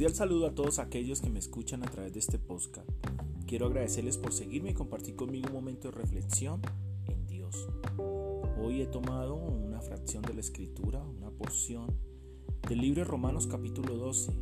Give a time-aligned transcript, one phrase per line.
[0.00, 2.88] Cordial saludo a todos aquellos que me escuchan a través de este podcast.
[3.46, 6.62] Quiero agradecerles por seguirme y compartir conmigo un momento de reflexión
[7.06, 7.68] en Dios.
[8.58, 11.94] Hoy he tomado una fracción de la escritura, una porción
[12.66, 14.32] del libro de Romanos capítulo 12,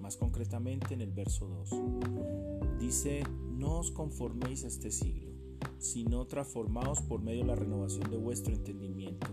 [0.00, 2.80] más concretamente en el verso 2.
[2.80, 3.22] Dice,
[3.52, 5.30] no os conforméis a este siglo,
[5.78, 9.28] sino transformaos por medio de la renovación de vuestro entendimiento,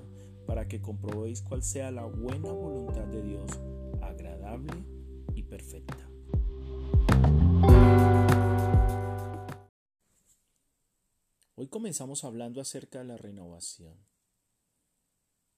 [0.45, 3.49] para que comprobéis cuál sea la buena voluntad de Dios,
[4.03, 4.94] agradable
[11.55, 13.97] Hoy comenzamos hablando acerca de la renovación.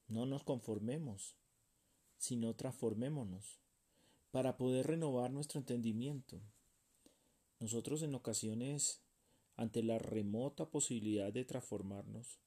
[0.08, 1.36] No nos conformemos,
[2.18, 3.60] sino transformémonos
[4.32, 6.42] para poder renovar nuestro entendimiento.
[7.60, 9.02] Nosotros en ocasiones,
[9.56, 12.40] ante la remota posibilidad de transformarnos,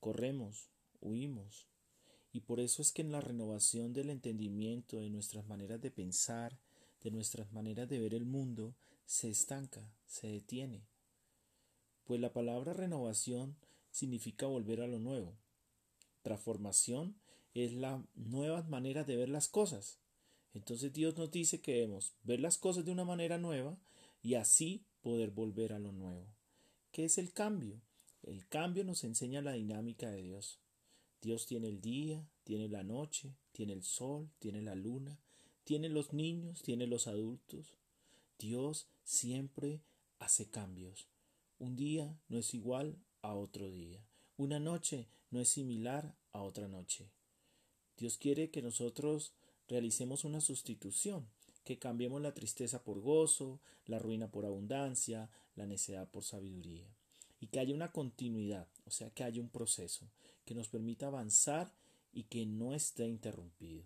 [0.00, 1.71] corremos, huimos,
[2.32, 6.58] y por eso es que en la renovación del entendimiento, de nuestras maneras de pensar,
[7.02, 10.86] de nuestras maneras de ver el mundo, se estanca, se detiene.
[12.04, 13.56] Pues la palabra renovación
[13.90, 15.36] significa volver a lo nuevo.
[16.22, 17.16] Transformación
[17.54, 19.98] es la nueva manera de ver las cosas.
[20.54, 23.78] Entonces Dios nos dice que debemos ver las cosas de una manera nueva
[24.22, 26.26] y así poder volver a lo nuevo.
[26.92, 27.80] ¿Qué es el cambio?
[28.22, 30.61] El cambio nos enseña la dinámica de Dios.
[31.22, 35.20] Dios tiene el día, tiene la noche, tiene el sol, tiene la luna,
[35.62, 37.78] tiene los niños, tiene los adultos.
[38.38, 39.80] Dios siempre
[40.18, 41.06] hace cambios.
[41.60, 44.04] Un día no es igual a otro día.
[44.36, 47.08] Una noche no es similar a otra noche.
[47.96, 49.32] Dios quiere que nosotros
[49.68, 51.28] realicemos una sustitución,
[51.62, 56.86] que cambiemos la tristeza por gozo, la ruina por abundancia, la necedad por sabiduría,
[57.42, 60.08] y que haya una continuidad, o sea, que haya un proceso
[60.44, 61.74] que nos permita avanzar
[62.12, 63.82] y que no esté interrumpido.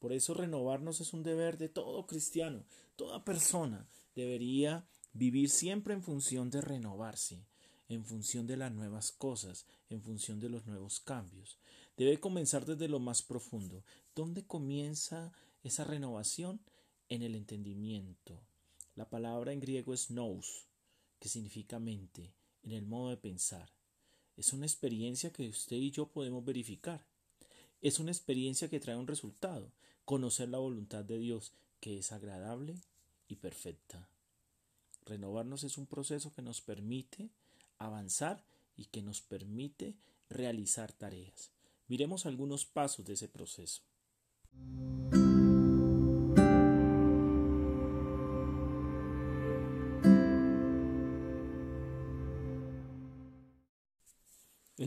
[0.00, 2.64] Por eso renovarnos es un deber de todo cristiano,
[2.96, 7.46] toda persona debería vivir siempre en función de renovarse,
[7.88, 11.60] en función de las nuevas cosas, en función de los nuevos cambios.
[11.96, 13.84] Debe comenzar desde lo más profundo.
[14.16, 16.60] ¿Dónde comienza esa renovación?
[17.08, 18.42] En el entendimiento.
[18.96, 20.66] La palabra en griego es nous,
[21.20, 23.68] que significa mente, en el modo de pensar.
[24.36, 27.04] Es una experiencia que usted y yo podemos verificar.
[27.80, 29.70] Es una experiencia que trae un resultado,
[30.04, 32.76] conocer la voluntad de Dios, que es agradable
[33.28, 34.08] y perfecta.
[35.04, 37.30] Renovarnos es un proceso que nos permite
[37.78, 38.44] avanzar
[38.76, 39.94] y que nos permite
[40.30, 41.50] realizar tareas.
[41.88, 43.82] Miremos algunos pasos de ese proceso.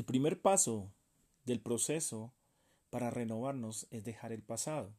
[0.06, 0.94] El primer paso
[1.46, 2.32] del proceso
[2.92, 4.94] para renovarnos es dejar el pasado.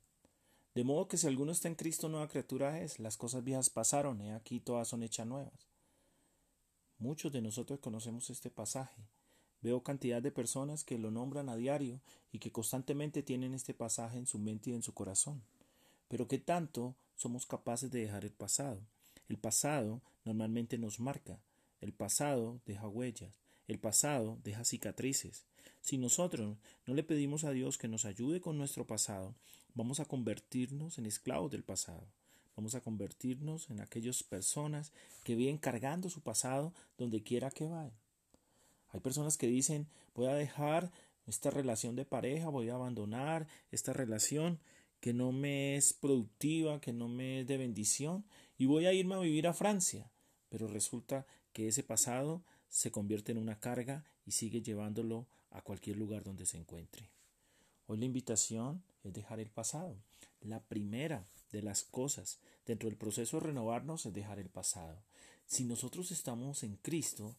[0.74, 2.98] De modo que si alguno está en Cristo, nueva criatura es.
[2.98, 5.68] Las cosas viejas pasaron, y aquí todas son hechas nuevas.
[6.98, 9.00] Muchos de nosotros conocemos este pasaje.
[9.60, 12.00] Veo cantidad de personas que lo nombran a diario
[12.32, 15.40] y que constantemente tienen este pasaje en su mente y en su corazón.
[16.08, 18.80] Pero ¿qué tanto somos capaces de dejar el pasado?
[19.28, 21.38] El pasado normalmente nos marca.
[21.80, 23.45] El pasado deja huellas.
[23.68, 25.44] El pasado deja cicatrices.
[25.80, 26.56] Si nosotros
[26.86, 29.34] no le pedimos a Dios que nos ayude con nuestro pasado,
[29.74, 32.06] vamos a convertirnos en esclavos del pasado.
[32.56, 34.92] Vamos a convertirnos en aquellas personas
[35.24, 37.92] que vienen cargando su pasado donde quiera que vayan.
[38.90, 40.90] Hay personas que dicen voy a dejar
[41.26, 44.58] esta relación de pareja, voy a abandonar esta relación
[45.00, 48.24] que no me es productiva, que no me es de bendición
[48.58, 50.10] y voy a irme a vivir a Francia.
[50.48, 52.42] Pero resulta que ese pasado
[52.76, 57.08] se convierte en una carga y sigue llevándolo a cualquier lugar donde se encuentre.
[57.86, 59.96] Hoy la invitación es dejar el pasado.
[60.42, 65.02] La primera de las cosas dentro del proceso de renovarnos es dejar el pasado.
[65.46, 67.34] Si nosotros estamos en Cristo,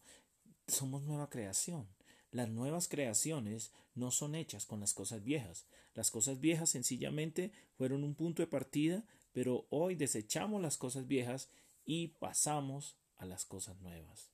[0.66, 1.86] somos nueva creación.
[2.32, 5.66] Las nuevas creaciones no son hechas con las cosas viejas.
[5.94, 11.48] Las cosas viejas sencillamente fueron un punto de partida, pero hoy desechamos las cosas viejas
[11.84, 14.32] y pasamos a las cosas nuevas.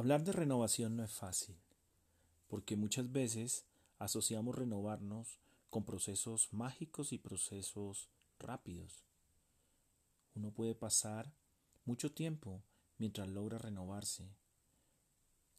[0.00, 1.56] Hablar de renovación no es fácil,
[2.48, 3.66] porque muchas veces
[3.98, 5.38] asociamos renovarnos
[5.68, 8.08] con procesos mágicos y procesos
[8.38, 9.04] rápidos.
[10.34, 11.34] Uno puede pasar
[11.84, 12.62] mucho tiempo
[12.96, 14.34] mientras logra renovarse.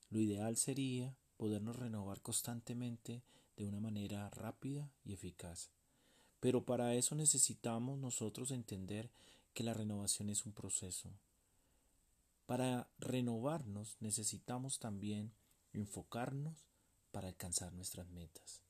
[0.09, 3.21] Lo ideal sería podernos renovar constantemente
[3.61, 5.69] de una manera rápida y eficaz.
[6.39, 9.11] Pero para eso necesitamos nosotros entender
[9.53, 11.11] que la renovación es un proceso.
[12.47, 15.31] Para renovarnos necesitamos también
[15.73, 16.65] enfocarnos
[17.11, 18.61] para alcanzar nuestras metas.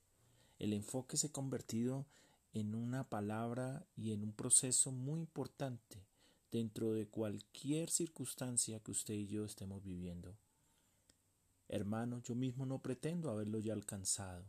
[0.59, 2.05] El enfoque se ha convertido
[2.53, 6.05] en una palabra y en un proceso muy importante
[6.51, 10.35] dentro de cualquier circunstancia que usted y yo estemos viviendo.
[11.69, 14.43] Hermano, yo mismo no pretendo haberlo ya alcanzado,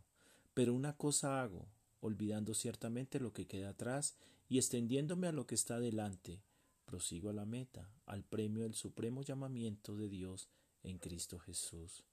[0.53, 1.67] pero una cosa hago,
[1.99, 4.15] olvidando ciertamente lo que queda atrás
[4.49, 6.41] y extendiéndome a lo que está delante,
[6.85, 10.49] prosigo a la meta, al premio del supremo llamamiento de Dios
[10.83, 12.03] en Cristo Jesús.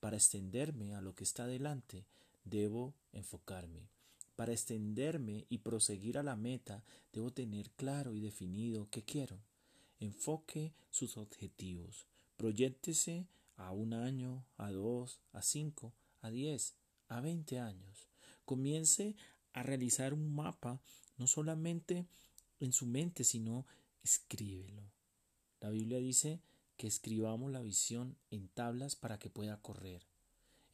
[0.00, 2.06] Para extenderme a lo que está delante,
[2.44, 3.88] debo enfocarme.
[4.36, 9.40] Para extenderme y proseguir a la meta, debo tener claro y definido qué quiero.
[9.98, 12.06] Enfoque sus objetivos.
[12.36, 13.26] Proyéctese
[13.56, 16.76] a un año, a dos, a cinco, a diez,
[17.08, 18.08] a veinte años.
[18.44, 19.16] Comience
[19.52, 20.80] a realizar un mapa,
[21.16, 22.06] no solamente
[22.60, 23.66] en su mente, sino
[24.02, 24.82] escríbelo.
[25.60, 26.40] La Biblia dice
[26.76, 30.06] que escribamos la visión en tablas para que pueda correr.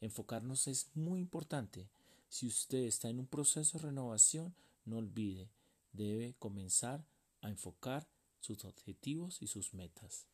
[0.01, 1.89] Enfocarnos es muy importante.
[2.29, 4.55] Si usted está en un proceso de renovación,
[4.85, 5.49] no olvide,
[5.93, 7.05] debe comenzar
[7.41, 8.07] a enfocar
[8.39, 10.27] sus objetivos y sus metas.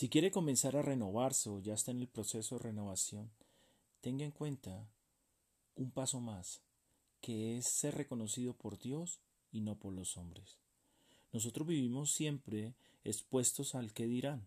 [0.00, 3.30] Si quiere comenzar a renovarse o ya está en el proceso de renovación,
[4.00, 4.88] tenga en cuenta
[5.76, 6.62] un paso más,
[7.20, 9.20] que es ser reconocido por Dios
[9.52, 10.56] y no por los hombres.
[11.34, 12.72] Nosotros vivimos siempre
[13.04, 14.46] expuestos al que dirán.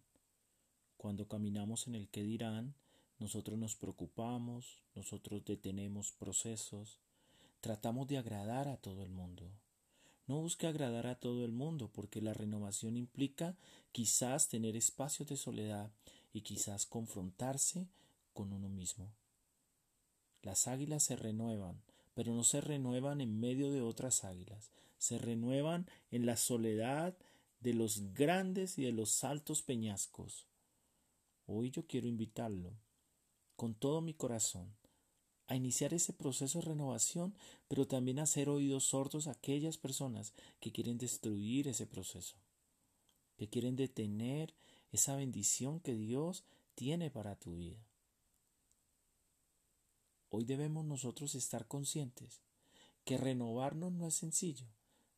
[0.97, 2.73] Cuando caminamos en el que dirán,
[3.19, 6.97] nosotros nos preocupamos, nosotros detenemos procesos,
[7.61, 9.51] tratamos de agradar a todo el mundo.
[10.25, 13.57] No busque agradar a todo el mundo porque la renovación implica
[13.91, 15.91] quizás tener espacios de soledad
[16.31, 17.87] y quizás confrontarse
[18.33, 19.11] con uno mismo.
[20.41, 21.81] Las águilas se renuevan,
[22.13, 27.15] pero no se renuevan en medio de otras águilas, se renuevan en la soledad
[27.59, 30.45] de los grandes y de los altos peñascos.
[31.45, 32.73] Hoy yo quiero invitarlo,
[33.55, 34.73] con todo mi corazón,
[35.47, 37.35] a iniciar ese proceso de renovación,
[37.67, 42.35] pero también a hacer oídos sordos a aquellas personas que quieren destruir ese proceso,
[43.37, 44.53] que quieren detener
[44.91, 46.45] esa bendición que Dios
[46.75, 47.85] tiene para tu vida.
[50.29, 52.41] Hoy debemos nosotros estar conscientes
[53.03, 54.65] que renovarnos no es sencillo,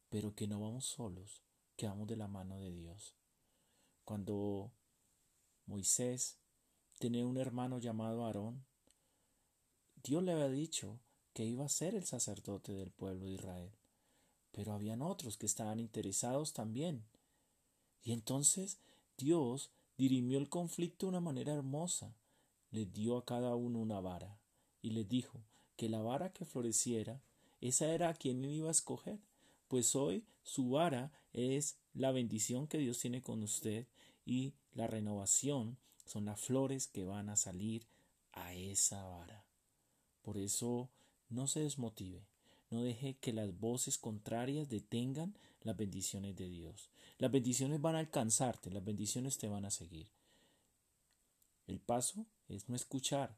[0.10, 1.42] pero que no vamos solos,
[1.78, 3.16] que vamos de la mano de Dios.
[4.04, 4.72] Cuando
[5.66, 6.40] Moisés
[7.00, 8.66] tenía un hermano llamado Aarón,
[10.06, 11.00] Dios le había dicho
[11.34, 13.72] que iba a ser el sacerdote del pueblo de Israel,
[14.52, 17.08] pero habían otros que estaban interesados también.
[18.04, 18.78] Y entonces
[19.18, 22.16] Dios dirimió el conflicto de una manera hermosa,
[22.70, 24.38] le dio a cada uno una vara
[24.80, 25.42] y le dijo
[25.76, 27.24] que la vara que floreciera,
[27.60, 29.18] esa era a quien él iba a escoger,
[29.68, 33.88] pues hoy su vara es la bendición que Dios tiene con usted
[34.24, 37.88] y la renovación son las flores que van a salir
[38.34, 39.45] a esa vara.
[40.26, 40.90] Por eso
[41.30, 42.26] no se desmotive,
[42.72, 46.90] no deje que las voces contrarias detengan las bendiciones de Dios.
[47.20, 50.08] Las bendiciones van a alcanzarte, las bendiciones te van a seguir.
[51.68, 53.38] El paso es no escuchar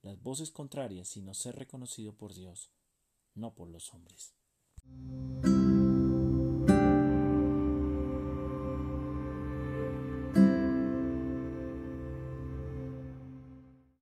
[0.00, 2.70] las voces contrarias, sino ser reconocido por Dios,
[3.34, 4.32] no por los hombres.